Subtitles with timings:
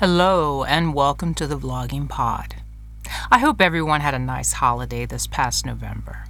[0.00, 2.54] Hello, and welcome to the Vlogging Pod.
[3.32, 6.26] I hope everyone had a nice holiday this past November.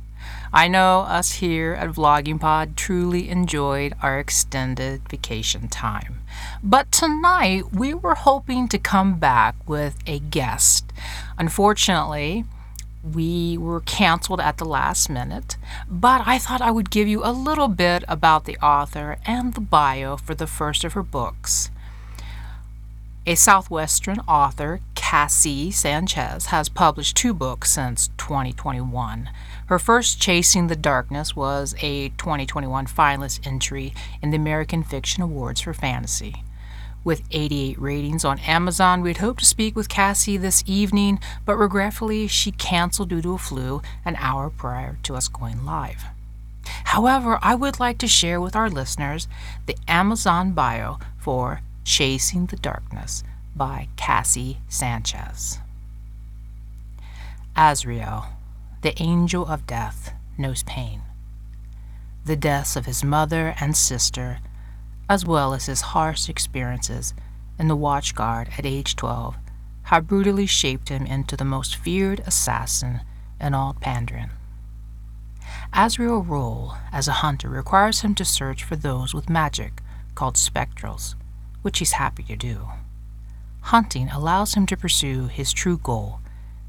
[0.54, 6.22] I know us here at Vlogging Pod truly enjoyed our extended vacation time.
[6.62, 10.90] But tonight we were hoping to come back with a guest.
[11.36, 12.46] Unfortunately,
[13.04, 15.58] we were canceled at the last minute,
[15.90, 19.60] but I thought I would give you a little bit about the author and the
[19.60, 21.70] bio for the first of her books.
[23.28, 29.28] A Southwestern author, Cassie Sanchez, has published two books since 2021.
[29.66, 35.60] Her first, Chasing the Darkness, was a 2021 finalist entry in the American Fiction Awards
[35.60, 36.42] for Fantasy.
[37.04, 42.28] With 88 ratings on Amazon, we'd hoped to speak with Cassie this evening, but regretfully,
[42.28, 46.02] she canceled due to a flu an hour prior to us going live.
[46.84, 49.28] However, I would like to share with our listeners
[49.66, 53.24] the Amazon bio for Chasing the Darkness
[53.56, 55.58] by Cassie Sanchez.
[57.56, 58.26] Azrael,
[58.82, 61.00] the angel of death, knows pain.
[62.26, 64.40] The deaths of his mother and sister,
[65.08, 67.14] as well as his harsh experiences
[67.58, 69.36] in the Watchguard at age 12,
[69.84, 73.00] have brutally shaped him into the most feared assassin
[73.40, 74.32] in all Pandaren.
[75.72, 79.80] Azrael's role as a hunter requires him to search for those with magic
[80.14, 81.14] called spectrals
[81.62, 82.68] which he's happy to do.
[83.62, 86.20] Hunting allows him to pursue his true goal,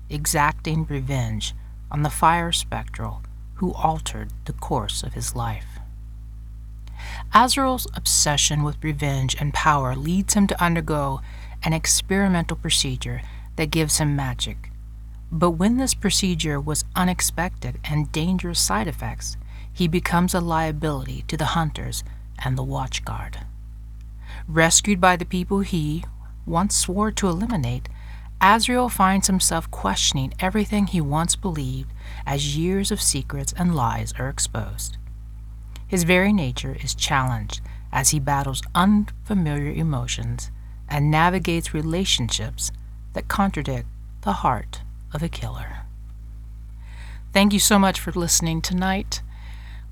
[0.10, 1.54] exacting revenge
[1.92, 3.22] on the fire spectral
[3.56, 5.80] who altered the course of his life.
[7.34, 11.22] Azrael's obsession with revenge and power leads him to undergo
[11.64, 13.22] an experimental procedure
[13.56, 14.72] that gives him magic.
[15.32, 19.38] But when this procedure was unexpected and dangerous side effects,
[19.72, 22.04] he becomes a liability to the hunters
[22.44, 23.44] and the watchguard.
[24.50, 26.04] Rescued by the people he
[26.48, 27.88] once swore to eliminate,
[28.42, 31.94] Azrael finds himself questioning everything he once believed
[32.26, 34.98] as years of secrets and lies are exposed.
[35.88, 37.62] His very nature is challenged
[37.92, 40.50] as he battles unfamiliar emotions
[40.88, 42.72] and navigates relationships
[43.14, 43.88] that contradict
[44.22, 44.82] the heart
[45.14, 45.82] of a killer.
[47.34, 49.22] Thank you so much for listening tonight.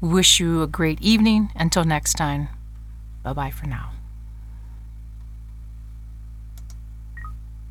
[0.01, 1.51] We wish you a great evening.
[1.55, 2.47] Until next time,
[3.21, 3.96] bye bye for now.